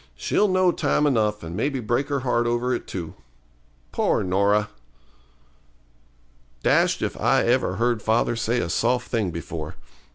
[0.15, 3.13] 'She'll know time enough, and maybe break her heart over it, too.
[3.91, 4.69] Poor Norah!'
[6.63, 9.75] Dashed if I ever heard father say a soft thing before.